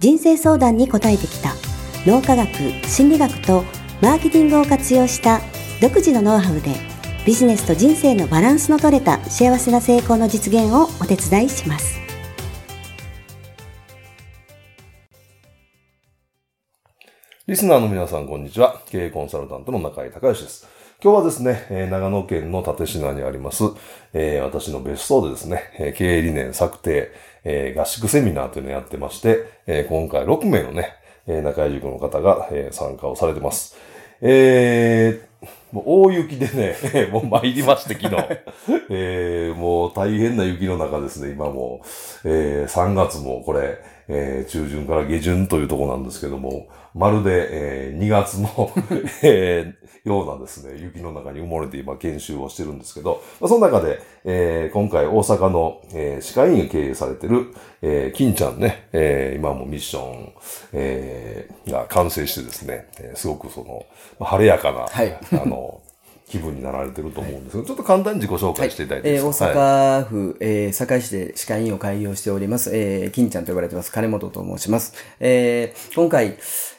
[0.00, 1.52] 人生相談に応えてきた
[2.06, 2.48] 脳科学
[2.88, 3.64] 心理学と
[4.00, 5.42] マーケティングを活用した
[5.82, 6.74] 独自のノウハウで
[7.26, 12.00] ビジネスと人生のバランスの取れた幸せな成功の実現をお手伝いします
[17.46, 18.80] リスナーの皆さん、こんにちは。
[18.86, 20.68] 経営コンサルタントの中井隆義です。
[21.02, 23.64] 今日はですね、えー長野県の立科にあります、
[24.12, 27.10] えー私の別荘でですね、経営理念策定、
[27.44, 30.94] えー合宿セミナーというのをやってまして、えー今回6名のね、
[31.26, 33.76] えー中井塾の方が、えー参加をされてます。
[34.20, 35.30] えー
[35.72, 36.76] もう大雪でね、
[37.10, 38.16] もう参りまして、昨日。
[38.90, 41.80] えーもう大変な雪の中ですね、今も
[42.24, 43.78] う、えー3月もこれ、
[44.12, 47.48] えー中旬から下旬というところなんですけども、まるで、
[47.90, 48.70] えー2月の、
[49.22, 60.32] えーようなですね、雪の中に埋もれて今研修をしてるんですけど、まあ、その中で、えー今回大阪の、えー歯科医院を経営されてる、えー金ちゃんね、えー今もミッション、
[60.72, 63.84] えーが完成してですね、えーすごくその、
[64.18, 65.18] まあ晴れやかな、はい。
[65.32, 65.80] あの、
[66.30, 74.94] 気分になられてると思うんですけど、ちょっと簡単に自己紹介していただいていいえーですか、大阪府、えー堺市で歯科医院を開業しております、えー金ちゃんと呼ばれてます、金本と申します。
[75.20, 76.36] えー今回、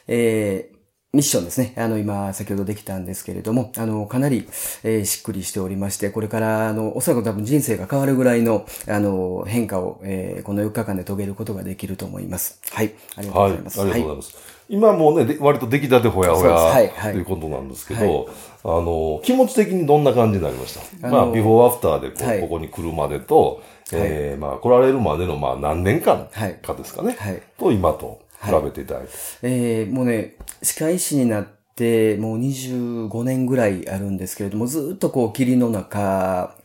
[0.08, 0.72] えー
[1.14, 1.74] ミッションですね。
[1.76, 4.48] あの、今、先ほどできたんですけれども、あの、かなり、
[4.82, 12.60] えーしっくりしておりまして、これから、あの、おそらく多分人生が変わるぐらいの、あの、変化を、えーこの4日間で遂げることができると思います。
[12.70, 12.94] はい。
[13.16, 13.78] ありがとうはい、ありございます。
[13.78, 14.61] がとうございます。
[14.72, 17.12] 今もうね、で割と出来たてほやほやはいはい。
[17.12, 18.30] ということなんですけど、
[18.64, 21.08] あの、気持ち的にどんな感じになりました？
[21.10, 22.40] まあ、ビフォーアフターでこう、はい。
[22.40, 23.62] ここに来るまでと、
[23.92, 27.14] えーまあ、来られるまでのまあ何年間はいかですかね？
[27.18, 27.42] はい。
[27.58, 29.10] と、今と比べていただいて。
[29.42, 31.46] えーもうね、歯科医師になっ
[31.76, 36.56] て、もう25年ぐらいあるんですけれども、ずっとこう、霧の中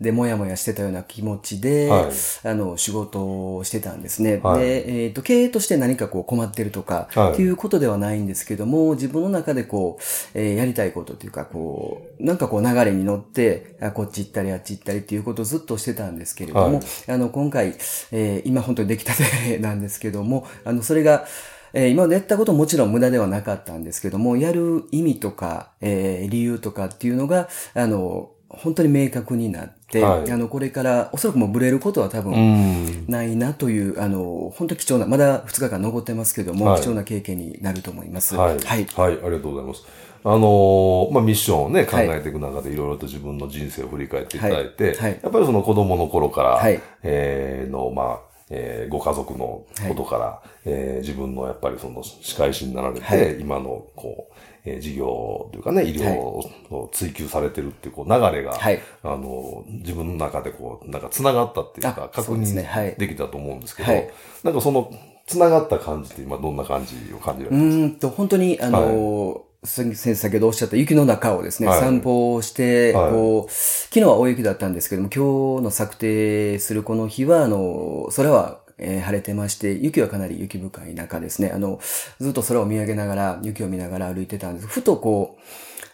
[0.00, 2.10] でもやもやしてたような気持ちで、はい。
[2.44, 4.40] あの、仕事をしてたんですね。
[4.42, 4.60] はい。
[4.60, 7.32] で、えっ、と、経営として何かこう困ってるとか、はい。
[7.34, 10.02] っていうことではないんですけども、自分の中でこう、
[10.34, 16.84] えーやりたいことっていうか、こう、なんかこう流れに乗って、あこっち行ったりあっち行ったりっていうことをずっとしてたんですけれども、はい。
[17.08, 17.74] あの、今回、
[18.10, 21.26] えー今本当にできたてなんですけども、あの、それが、
[21.74, 33.04] えー今までやったことももちろん無駄ではなかったんですけども、やる意味とか、えー理由とかっていうのが、あの、本当に明確になって、はいあの、これから、おそらくもうブレることは多分、うん。
[33.06, 38.34] ないなという、あの、本当に貴重な、まだ2日間残ってますけども、はい貴重な経験になると思います。
[38.34, 38.58] はい。
[38.58, 38.86] はい。
[38.96, 39.12] はい。
[39.12, 39.84] ありがとうございます。
[40.22, 53.40] あのーまあ、ミッションをね、考はいえていく中でいろいろと自分の人生を振り返っていただいて、やっぱりその子供の頃から、はいえーの、まあ、えーご家族のことから、えー自分のやっぱりその歯科医師になられて、はい。
[53.40, 54.34] 今のこう、
[54.64, 58.80] えー事業というかね、医療を追求されてるっていうこう流れが、はい。
[59.02, 64.10] あの、自分の中でこう、なんか繋がったっていうか、あ確認できたと思うんですけど、はい。
[64.42, 64.92] なんかその、
[65.26, 67.76] 繋がった感じって今どんな感じを感じらうれます？
[67.76, 81.50] ーんと、本当に、あの、先生先ほどおっしゃった雪の中をですね、はい散歩をして、はいこう、昨日は大雪だったんですけども、今日の策定するこの日は、あの、空は、えー晴れてまして、雪はかなり雪深い中ですね。
[81.54, 81.78] あの、
[82.18, 84.66] ずっと空を見上げながら、雪を見ながら歩いてたんです。
[84.66, 85.42] ふとこう、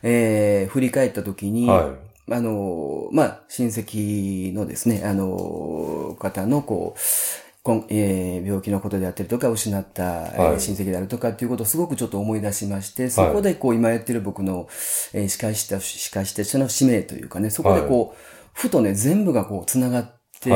[0.05, 1.95] えー振り返った時に、は
[2.31, 7.01] あの、まあ、親戚のですね、あの、方の、こう、
[7.89, 10.61] えー病気のことであったりとか、失った、えーはい。
[10.61, 14.69] 親戚であるとかっていうことをすごくちょっと思い出しまして、そこでこう今やってる僕の、
[15.13, 18.19] えー、司会した、司会しての使命というかね、そこでこう、
[18.53, 20.05] ふとね、全部がこう繋がっ
[20.41, 20.51] て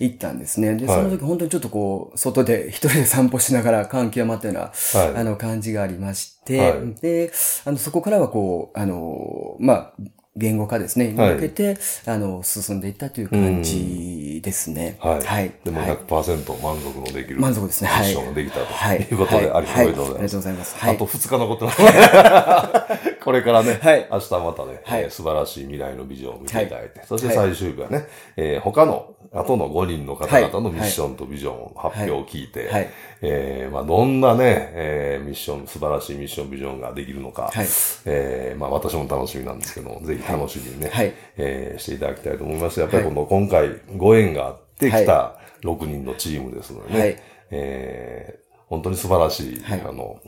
[0.00, 0.06] い。
[0.08, 0.74] ったんですね。
[0.76, 0.96] で、はい。
[0.96, 4.70] その時本当にちょっとこう、外で一人で散歩しながら感極まったような、は
[5.10, 5.16] い。
[5.16, 6.94] あの感じがありまして、はい。
[7.00, 7.32] で、
[7.64, 9.94] あの、そこからはこう、あの、まあ、
[10.38, 11.76] 言語化ですね、にはい向けて、
[12.06, 14.96] あの、進んでいったという感じですね。
[15.00, 15.20] はい。
[15.24, 15.52] はい。
[15.64, 17.40] でもはい100%満足のできる。
[17.40, 17.90] 満足ですね。
[17.90, 18.10] ミッはい。
[18.12, 18.98] ションができたとはい。
[19.00, 20.00] いうことで、はいありがとうございます。
[20.00, 20.76] はいありがとうございます。
[20.78, 20.94] はい。
[20.94, 23.17] あと2日残ってます。
[23.28, 24.08] これからね、はい。
[24.10, 25.02] 明日またね、はい。
[25.02, 28.06] えー素晴らしい未来のビジョンを見ていただいて、そしてはい最終日はね、
[28.38, 32.88] えー他の、後の5人の方々のミッションとビジョン、発表を聞いて、はい。
[33.20, 37.66] えーまあ、どんなね、えーミッション、素晴らしいミッション、ビジョンができるのか、はい。
[38.06, 41.12] えーまあ、私も楽しみなんですけども、ぜひ楽しみにね、はい。
[41.36, 42.80] えーしていただきたいと思います。
[42.80, 45.34] やっぱりこの、今回ご縁があってきた
[45.64, 47.16] 6人のチームですのでね、はい。
[47.50, 49.80] えー本当に素晴らしい、はい。
[49.80, 50.18] あの、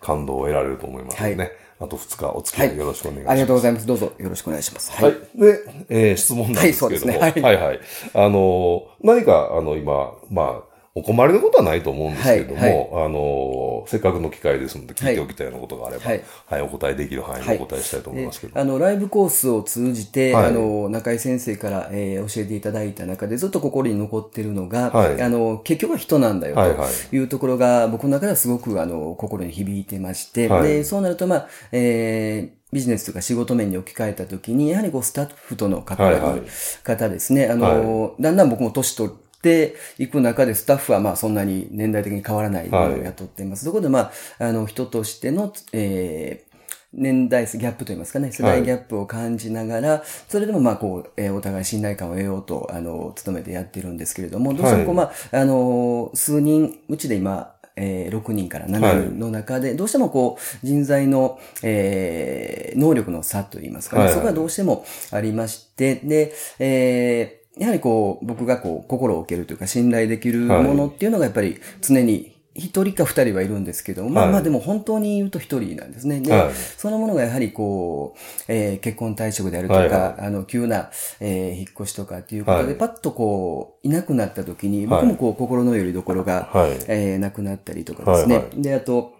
[0.00, 1.50] 感動を得られると思いますね。
[1.80, 3.32] あと2日お付き合いよろしくお願いします。
[3.32, 3.86] ありがとうございます。
[3.86, 4.92] どうぞよろしくお願いします。
[4.92, 5.12] はい。
[5.34, 7.12] で、えー質問なんですけれども。
[7.12, 7.80] はいそうですねはいはい、はい。
[8.14, 12.68] あの、何か、あの、今、まあ、お困りのことはないと思うんですけれども、は
[13.02, 16.10] いあの、せっかくの機会ですので、聞いておきたいようなことがあれば、は
[16.46, 18.60] はいい、お答えできる範囲でお答えしたいと思いますけど。
[18.60, 20.46] あの、ライブコースを通じて、はい。
[20.46, 25.20] あの、中井先生から、えー教えていただいた中でずっと心に残ってるのが、はい。
[25.20, 26.88] あの、結局は人なんだよはいはい。
[27.10, 30.62] というところが、僕の中ではすごく、あの、心に響いてまして、はい。
[30.62, 36.42] で、そうなると、まあ、えービジネスとか仕事面に置き換えたときに、やはりこう、スタッフとの関わりはいはい。
[36.82, 37.46] 方ですね。
[37.46, 39.14] あの、だんだん僕も年取っ
[39.44, 43.64] ていく中で、スタッフはまあそんなに年代的に変わらないものを雇っています。
[43.64, 44.10] そこでま
[44.40, 46.54] あ、あの、人としての、えー
[46.96, 64.12] 年代ギャップといいますかね、世代ギャップを感じながら、それでもまあこう、えーお互い信頼感を得ようと、あの、努めてやってるんですけれども、どうしてもこう、まあ、あの、数人、うちで今、えー6人から7人の中で、どうしてもこう、人材の、えー能力の差といいますかね、はい。
[64.12, 74.32] はいそこはどうしてもありまして、で、えーやはりこう、僕がこう、心を受けるというか、信頼できるものっていうのがやっぱり常に一人か二人はいるんですけど、まあはい。
[74.34, 76.20] まあでも本当に言うと一人なんですね。
[76.20, 76.54] で、はい。
[76.54, 80.90] そのものがやはりこう、えー結婚退職であるとか、はいはあの、急な、
[81.20, 82.74] えー引っ越しとかっていうことで、はい。
[82.76, 85.00] パッとこう、いなくなった時に、はい。
[85.02, 86.70] 僕もこう、心の拠り所が、はい。
[86.86, 88.36] えーなくなったりとかですね。
[88.36, 89.14] はいはで、あと、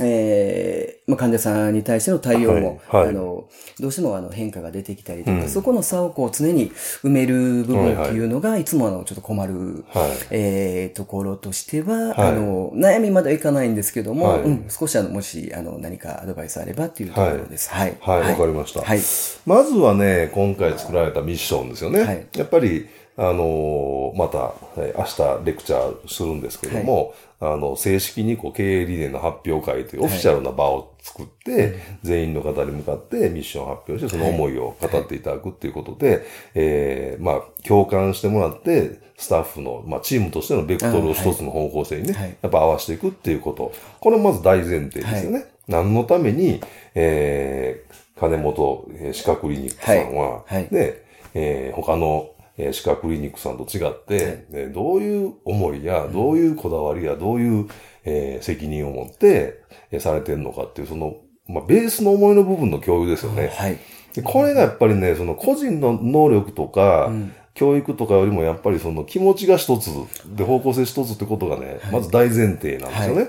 [0.00, 3.48] えーまあ、患者さんに対しての対応も、はいはいあの、
[3.80, 6.70] どうしてもあの変化が出てきたりとか、うんそこの差をこう常に
[7.02, 10.10] 埋める部分っていうのが、いつもあの、ちょっと困る、はい。
[10.30, 17.70] えーところとしては、はいあの、悩みまではいかないんですけども、はいうん、少しあの、もし、あの、何かアドバイスあればっていうところです。
[17.70, 17.96] はい。
[18.00, 18.82] はい、わ、かりました。
[18.82, 19.00] はい。
[19.46, 22.02] まずはね、今回作られたミッションですよね。
[22.02, 22.86] はいやっぱり、
[23.18, 36.24] あのーまた、えー明日レクチャーするんですけども、あの、正式にこう経営理念の発表会というオフィシャルな場を作って、全員の方に向かってミッションを発表して、その思いを語っていただくっていうことで、
[36.54, 42.36] えーまあ、共感してもらって、スタッフの、まあ、チームとしてのベクトルを一つの方向性にね、はい。
[42.40, 43.72] やっぱ合わせていくっていうこと。
[44.00, 45.44] これまず大前提ですよね。
[45.66, 46.60] 何のために、
[46.94, 50.54] えー、金本えー歯科クリニックさんは、はい。
[50.54, 50.68] はい。
[50.68, 51.04] で、
[51.34, 57.68] えー他のえー歯科クリニックさんと違って、えーどういう思いや、どういうこだわりや、どういう、
[58.04, 59.60] えー責任を持って、
[59.90, 61.16] えーされてるのかっていう、その、
[61.46, 63.50] まあ、ベースの思いの部分の共有ですよね。
[63.54, 63.78] はい。
[64.14, 67.32] でこれがやっぱりね、その個人の能力とか、うん。
[67.54, 69.90] 教育とかよりもやっぱりその気持ちが一つ
[70.26, 73.22] で方向性一つってことがね、まず大前提なんですよね。
[73.22, 73.28] は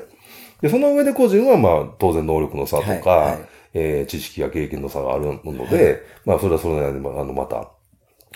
[0.62, 3.32] で、その上で個人はまあ当然能力の差とか、はい。
[3.32, 3.40] はい。
[3.74, 7.72] えー知識や経験の差があるので、まあそれはそれなりにあのまた、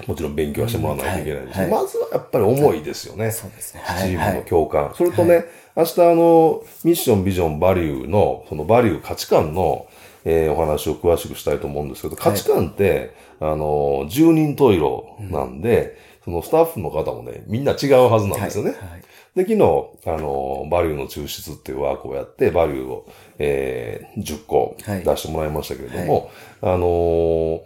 [0.07, 1.23] もちろん勉強はしてもらわないとい。
[1.25, 1.53] けないです。
[1.55, 1.71] し、はい。
[1.71, 3.05] はいまずはやっぱり思いです。
[3.07, 3.29] よね。
[3.31, 3.81] そうですね。
[3.99, 4.43] チームのはい。
[4.45, 4.91] 共感。
[4.95, 5.45] それとね、
[5.75, 9.85] 明日あの、ミッション、ビジョン、バリューの、そのバリュー、価値観の、
[10.25, 18.71] えーお話を詳しくしたいと思うんですけど、価値観って、あの、十人十色なんで、そのスタッフの方もね、みんな違うはずなんですよね。
[18.71, 18.79] はい。
[18.79, 19.01] はい。
[19.35, 19.61] で、昨日、
[20.05, 23.05] あの、バリューの抽出っていうワークをやって、バリューを、
[23.39, 25.03] えー10個はい。
[25.03, 26.31] 出してもらいましたけれども、
[26.61, 27.61] あのー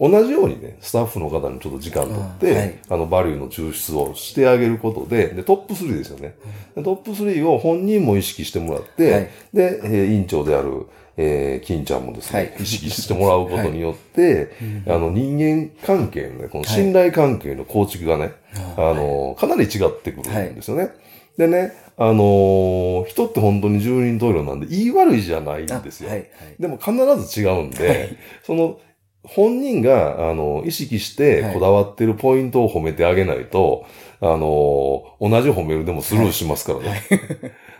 [0.00, 6.34] 同じようにね、スタッフの方にちょっと時間取って、あはいあの、バリューの抽出をしてあげることで、で、トップ3ですよね。
[6.74, 14.50] でトップ3を本人も意識してもらって、はいで、えー委員長である、えー、金ちゃんもですね、はい意識してもらうことによって、
[14.88, 18.32] あの、人間関係のね、この信頼関係の構築がね、
[18.76, 20.90] あの、かなり違ってくるんですよね。
[21.38, 26.10] でね、あのー人って本当に十人十色なんで、言い悪いじゃないんですよ。
[26.10, 26.18] はい。
[26.18, 26.28] はい。
[26.58, 28.78] でも必ず違うんで、その、
[29.26, 33.86] 本人が、あの、意識してこだわってるポイントを褒めてあげないと、
[34.20, 37.02] あの、同じ褒めるでもスルーしますからね。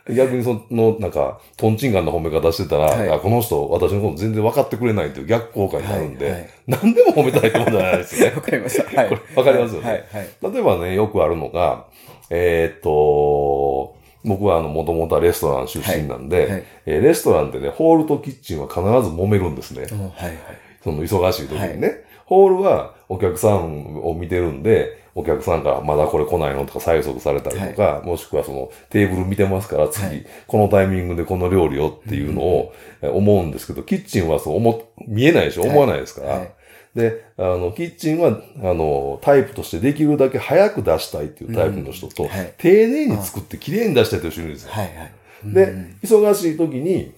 [0.14, 8.36] 逆にその、なんか、トンチンカンな褒め方してたら、はいあこの人、私のこと全然分かってくれないという逆効果になるんで、はいはい何でも褒めたいってことじゃないですよね。
[8.36, 9.00] わかりました。
[9.00, 9.08] はい。
[9.08, 10.04] これわかりますよねはい。
[10.12, 10.52] はい。
[10.54, 11.84] 例えばね、よくあるのが、
[12.30, 19.86] えーっと、僕はあの、もともとはレストラン出身なんで、はいはいえーレストランってね、ホールとキッチンは必ず揉めるんですね。
[19.90, 20.10] うんはい。
[20.24, 20.36] はい。
[20.84, 22.04] その忙しい時にね。
[22.26, 30.26] ホールはお客さんを見てるんで、お客さんからまだこれ来ないのとか催促されたりとか、もしくはそのテーブル見てますから次、はい。
[30.46, 32.72] このタイミングでこの料理をっていうのを
[33.02, 36.22] え思うんですけど、キッチンはそう思、見えないし思わないですか？
[36.22, 36.52] ら、はい。
[36.94, 42.28] で、あの、キッチンは、あの、タイプとしてできるだけ早く出したいっていうタイプの人と、うん。
[42.28, 42.54] はい。
[42.56, 44.70] 丁寧に作って綺麗に出したいという人いるんですよ。
[44.70, 44.86] はい。
[44.86, 45.54] はい。
[45.54, 47.12] で、忙しい時に、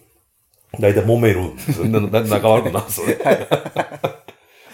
[0.81, 1.87] だいたい揉めるんですよ。
[1.87, 3.17] なな仲悪くなるんですよね。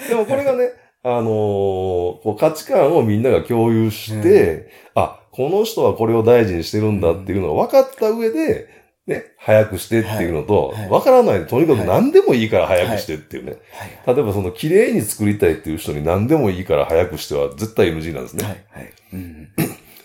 [0.08, 0.70] でもこれがね、
[1.04, 8.68] あのーこう価値観をみんなが共有して、あ、この人はこれを大事にしてるんだっていうのが分かった上で、
[9.06, 13.56] ね、早くしてっていうのと、はいはい分からないで、とにかく何でもいいから早くしてっていうね。
[14.04, 14.16] はい。
[14.16, 18.44] 例えばその綺麗に作りたいっていう人に何でもいいから早くしては絶対 NG なんですね。
[18.44, 18.64] はい。
[18.70, 18.92] はい。
[19.14, 19.48] うん。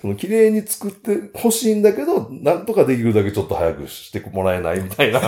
[0.08, 5.22] その綺麗に作ってほしいんだけど、なんとかできるだけちょっと早くしてもらえない みたいな。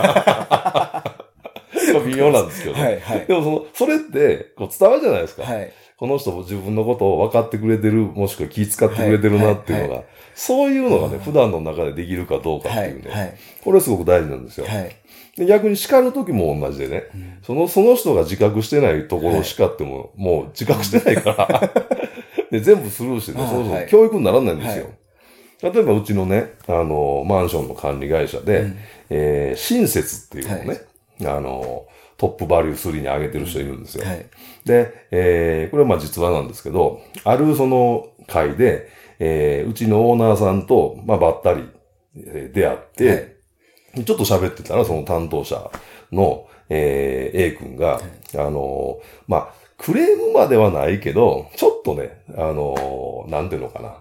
[2.06, 2.82] 微妙なんですけどね。
[2.82, 3.00] はい。
[3.00, 3.26] はい。
[3.26, 5.44] でもその、それってこう伝わるじゃないですか。
[5.44, 5.72] はい。
[5.98, 13.34] この人も自分のことを分かってくれてる、もしくは気遣ってくれてるなっていうのが、はそういうのがね、普段の中でできるかどうかっていうね、はい。
[13.62, 14.66] これすごく大事なんですよ。
[14.66, 14.96] はい。
[15.36, 17.04] で逆に叱るときも同じでね、
[17.44, 21.72] その、その人が自覚してないところを叱っても、もう自覚してないから、
[22.52, 24.86] で全部スルーしてね、そうそう、はい教育にならないんですよ。
[24.86, 24.94] はい
[25.62, 28.78] 例えばうちのね、あの、マンションの管理会社で、うん
[29.10, 30.82] えー親切っていうのをね、
[31.26, 34.06] あの、トップバリュー3に上げてる人いるんですよ。
[34.06, 34.26] はい。
[34.64, 38.88] で、えーこれはまあ実話なんですけど、あるその会で、
[39.20, 41.68] えーうちのオーナーさんと、まあばったり
[42.16, 43.36] えー出会って、
[44.06, 45.70] ちょっと喋ってたら、その担当者
[46.14, 48.00] の、えー A 君が、
[48.36, 53.96] あのーまあ、クレームまではないけど、ちょっとね、あのーなんていうのかな、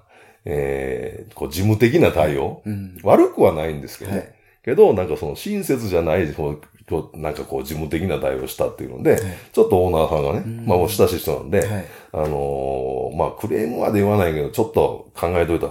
[0.44, 2.98] えーこう事務的な対応、うん。
[3.02, 4.18] 悪くはないんですけどね。
[4.18, 9.16] はいけど、なんかその親切じゃない、なんかこう事務的な対応をしたっていうので、い
[9.52, 11.84] ちょっとオーナーさんがね、うんまあもう親しい人なんで、はい。
[12.12, 15.68] あのーまあクレームまで言わないけど、ちょっと考えといた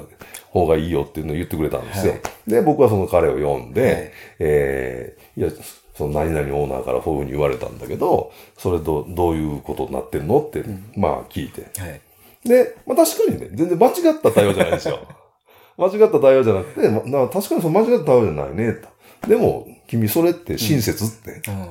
[0.49, 2.13] 方がいいよっていうのを言ってくれたんですよ。
[2.13, 5.51] はいで、僕はその彼を呼んで、はいえーいや、
[5.97, 10.63] その何々オーナーからそういうふうに言われたんだけど、それとどういうことになってんのって、
[10.95, 11.63] まあ聞いて。
[11.81, 12.01] はい。
[12.47, 14.99] で、まあ確かにね、全然間違った対応じゃないんですよ。
[15.77, 18.73] 間違った対応じゃなくて、まな確かにその間違った対応じゃないね、
[19.21, 19.27] と。
[19.27, 21.67] でも、君それって親切って、うん。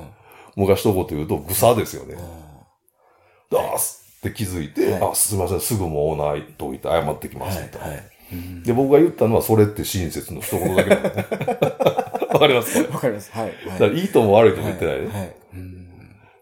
[0.55, 2.15] 僕が一言言うと、ぐさですよね。
[2.15, 2.21] は
[3.53, 7.69] あーすって気づいて、はいあ、すいません、すぐもうオーナーといて謝ってきます、みい。
[7.69, 7.87] たいな。
[7.87, 7.97] はい。
[7.97, 8.16] うん
[8.63, 11.09] で、僕が言ったのは、それって親切の一言だけなんで。
[12.29, 12.93] わかりますか？
[12.93, 13.31] わかります。
[13.31, 13.51] はい。
[13.67, 15.07] だからいいとも悪いとも言ってないね。
[15.07, 15.35] はい。
[15.53, 15.87] うん。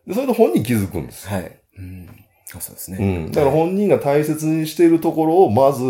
[0.07, 1.31] で、それで本人気づくんですよ。
[1.37, 1.51] はい。
[1.77, 2.09] うん。
[2.55, 3.17] あそうですうね。
[3.27, 3.31] ん。
[3.31, 5.83] だから本人が大切にしているところを、まず、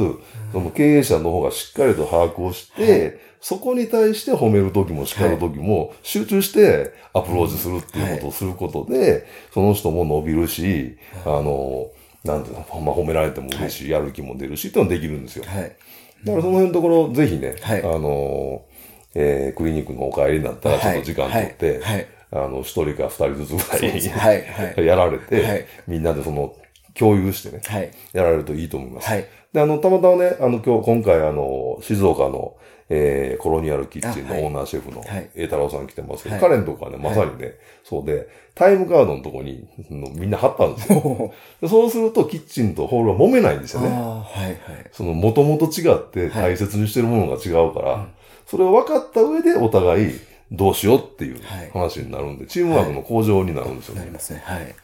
[0.52, 11.88] その経営者の方がしっかりと把握をして、そこに対して褒めるときも叱るときも、集中してアプローチするっていうことをすることで、その人も伸びるし、あの、
[12.25, 15.46] なんていうの、まあ、褒められても嬉しい、やる気も出るしっていうのができるんですよ。
[15.46, 15.75] はい。
[16.24, 18.65] だからその辺のところ、ぜひね、はいあの、
[19.13, 24.46] えークリニックのお帰りになったら、ちょっと時間取って、はいはいあの、一人か二人ずつぐらい、はい。
[24.46, 24.84] はい。
[24.86, 26.53] やられて、はいみんなでその、
[26.94, 27.91] 共有してね、はい。
[28.13, 29.10] やられるといいと思います。
[29.10, 29.25] はい。
[29.53, 32.55] で、あの、たまたまね、あの、今日、今回、あの、静岡の、
[32.89, 41.34] えー、コロニアルキッチンのオーナーシェフのはい、栄太郎さん来てますけど、はい彼のとこはね、まさにね、そうで、タイムカードのとこに、のみんな貼ったんですよ。
[41.62, 43.89] でそうすると、キッチンとホールは揉めないんですよね。
[43.89, 44.44] はい。
[44.44, 44.56] はい。
[44.92, 48.08] その、もともと違って大切にしてるものが違うから、
[48.46, 50.20] それを分かった上でお互い
[50.51, 54.01] どうしようっていうはい話になるんで、チームワークの向上になるんですよね。
[54.01, 54.42] なりますね。
[54.46, 54.75] はい。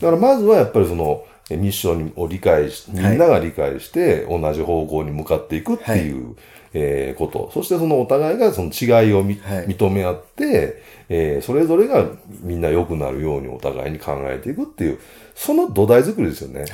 [0.00, 6.36] だからまずはやっぱりその、えミッションを理解し、みんなが理解して、同じ方向に向かっていくっていう、
[6.72, 7.50] えーこと。
[7.52, 12.06] そしてそのお互いがその違いをみ、はい認め合って、えーそれぞれが
[12.42, 14.98] みんな良くなるようにお互いに考えていくっていう、
[15.34, 16.60] その土台作りですよね。
[16.60, 16.70] はい。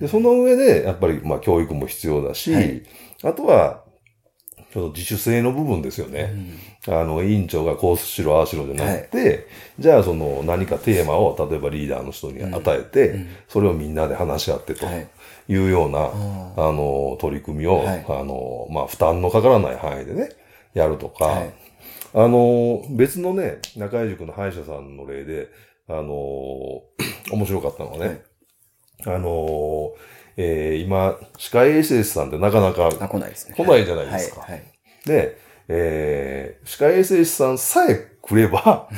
[0.00, 2.82] で、その上で、やっぱり、まあ、教育も必要だし、はい
[3.22, 3.84] あとは、
[4.72, 6.32] その自主性の部分ですよね。
[6.88, 9.46] あの、委員長がこうしろ、ああしろじゃなくて、
[9.78, 15.06] じゃあ、その、何かテーマを、例えばリーダーの人に与えて、それをみんなで話し合ってとはい
[15.50, 20.30] いうような、ああの、取り組みを、はいあの、まあ、負担のかからない範囲でね、
[20.74, 21.52] やるとか、はい
[22.12, 25.48] あの、別のね、中井塾の歯医者さんの例で、
[25.88, 26.82] あの、
[27.30, 28.22] 面白かったのはね、はい
[29.06, 29.92] あの、
[30.36, 33.54] えー今、歯科衛生士さんってなかなかあ、来ないですね。
[33.56, 34.52] 来ないじゃないですかはい。
[34.52, 34.62] はい。
[35.06, 35.38] で、
[35.68, 38.88] えー、歯科衛生士さんさえ来れば、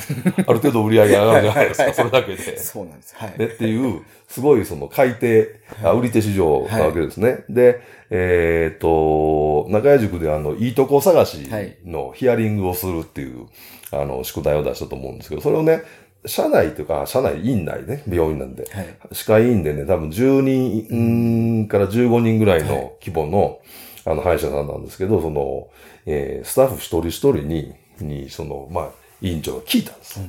[0.46, 2.58] ある程度売り上げ上がるじゃないですか、それだけで。
[2.58, 3.14] そうなんです。
[3.16, 3.38] はい。
[3.38, 7.44] ね、っていう、すごいその買い手、あ売り手市場なわけですね。
[7.48, 11.48] で、えっ、と、中井塾であの、いいとこ探し
[11.86, 13.46] のヒアリングをするっていう、
[13.90, 15.82] あの、宿題を出したと思うんですけど、それをね、
[16.26, 18.86] 社内というか、社内、院内ね、病院なんで、はい。
[19.12, 23.60] 歯科医院でね、多分10人うんから15人ぐらいの規模の、
[24.04, 25.68] あの、歯医者さんなんですけど、その、
[26.06, 30.20] えースタッフ一人一人に、に、その、まあ、委員長が聞いたんです。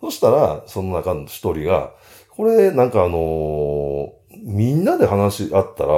[0.00, 1.92] そしたら、その中の一人が、
[2.30, 5.94] これ、なんかあのーみんなで話し合ったら、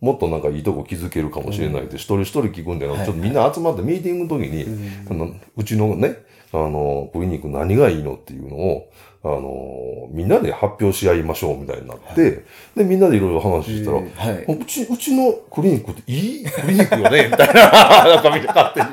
[0.00, 3.04] もっとなんかいいとこ気づけるかもしれないって、一人一人聞くんだよ、はい。
[3.04, 4.64] ちょっとみんな集まってミーティングの時に、
[5.10, 6.16] あのうちのね、
[6.52, 8.90] あの、クリニック何がいいのっていうのを、
[9.22, 14.56] あの、みんなで発表し合いましょうみたいになって、で、みんなでいろいろ話したら、えーはい。
[14.58, 16.44] うち、うちのクリニックっていい？
[16.46, 17.70] クリニックよねみたいな、
[18.16, 18.86] なんかみんな勝手に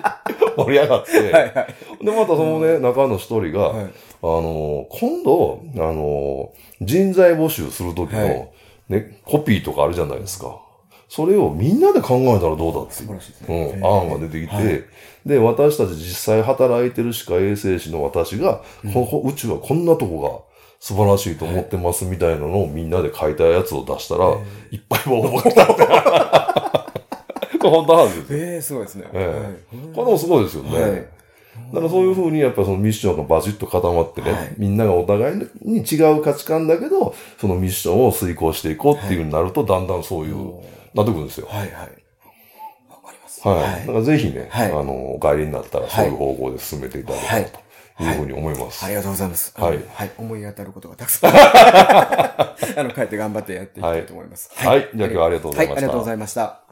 [0.65, 1.39] 盛り上がって、はいは
[2.01, 2.05] い。
[2.05, 3.85] で、またそのね、中の一人が、はい。
[3.85, 3.87] あ
[4.21, 8.47] の、今度、あの、人材募集するときの、はい。
[8.89, 10.59] ね、コピーとかあるじゃないですか。
[11.09, 13.11] それをみんなで考えたらどうだっていう。
[13.11, 13.77] ね。
[13.77, 14.83] うん、案が出てきて、はい
[15.27, 18.61] で、私たち実際働いてる歯科衛生士の私が、
[18.93, 24.29] ここうちはこんなとこが素晴らしいと思ってますみたいなのをみんなで書いたやつを出したら、
[24.71, 25.73] いっぱい応募が来たって。
[27.59, 28.25] これ本当なんですよ。
[28.29, 29.05] ええすごいですね。
[29.13, 29.95] ええはい。
[29.95, 30.81] これもすごいですよね。
[30.81, 30.91] はい。
[30.91, 34.53] だからそういうふうにやっぱそのミッションがバチッと固まってね、はい。
[34.57, 40.53] みんながお互いに違う価値観だけど、そのミッションを遂行していこうっていうになると、だんだんそういう、
[40.97, 41.47] なってくるんですよ。
[41.47, 41.69] はいはい。
[41.69, 43.47] わかります。
[43.47, 43.79] はい。
[43.81, 48.85] だからぜひね、はいあの、お帰りになったらそういう方向で進めていただけたらというふうに思います。
[48.85, 49.53] ありがとうございます。
[49.55, 50.11] はいはい。
[50.17, 51.31] 思い当たることがたくさん。
[51.37, 54.49] あの、帰って頑張ってやっていきたいと思います。
[54.55, 56.67] はいじゃあ今日はありがとうございましたはい、ありがとうございました。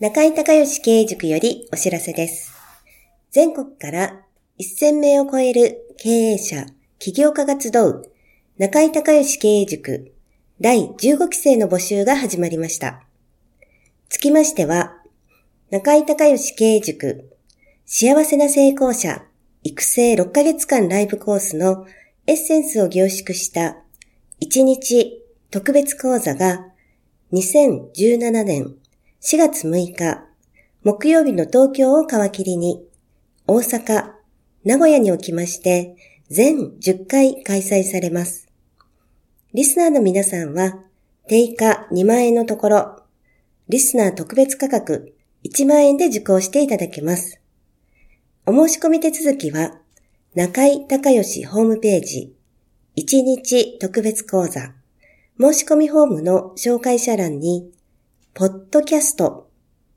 [0.00, 2.52] 中井隆義経営塾よりお知らせです。
[3.30, 4.20] 全国から
[4.60, 6.66] 1000名を超える経営者、
[6.98, 8.13] 起業家が集う
[8.56, 10.12] 中井隆義経営塾
[10.60, 13.02] 第15期生の募集が始まりました。
[14.08, 14.92] つきましては、
[15.70, 17.32] 中井隆義経営塾
[17.84, 19.24] 幸せな成功者
[19.64, 21.84] 育成6ヶ月間ライブコースの
[22.28, 23.76] エッセンスを凝縮した
[24.40, 25.20] 1日
[25.50, 26.64] 特別講座が
[27.32, 28.76] 2017年
[29.20, 30.22] 4月6日、
[30.84, 32.86] 木曜日の東京を皮切りに、
[33.48, 34.12] 大阪、
[34.64, 35.96] 名古屋におきまして、
[36.34, 38.48] 全10回開催されます。
[39.52, 40.80] リスナーの皆さんは、
[41.28, 43.02] 定価2万円のところ、
[43.68, 45.14] リスナー特別価格
[45.44, 47.40] 1万円で受講していただけます。
[48.46, 49.78] お申し込み手続きは、
[50.34, 52.34] 中井隆義ホームページ、
[52.96, 54.72] 1日特別講座、
[55.40, 57.70] 申し込みフォームの紹介者欄に、
[58.34, 59.48] ポッドキャスト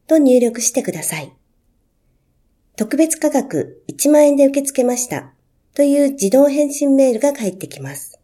[0.06, 1.34] と入力してください。
[2.76, 5.34] 特別価格1万円で受け付けました
[5.78, 8.20] という自動返信メールが返ってきます。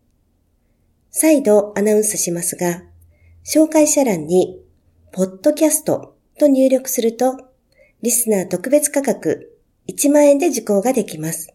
[1.12, 2.82] 再度アナウンスしますが、
[3.46, 4.60] 紹介者欄に、
[5.12, 7.52] ポッドキャストと入力すると、
[8.02, 9.56] リスナー特別価格
[9.88, 11.54] 1万円で受講ができます。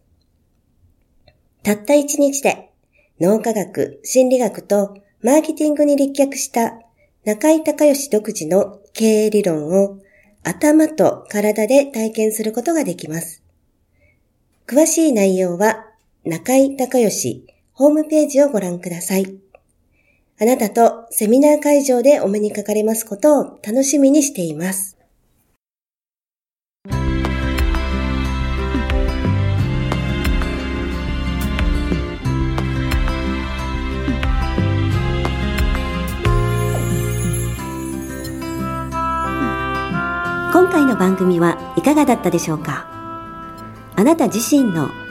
[1.65, 2.71] たった1日で、
[3.19, 6.79] 脳科学、心理学とマーケティングに立脚した
[7.25, 9.99] 中井隆義独自の経営理論を
[10.45, 13.43] 頭と体で体験することができます。
[14.69, 15.88] 詳しい内容は
[16.29, 19.39] 中井隆義ホームページをご覧ください。
[20.39, 24.99] あなたとセミナー会場でお目にかかれますことを楽しみにしています。
[40.53, 42.87] 今回の番組はいかがだったでしょうか？
[43.97, 44.91] あなた自身の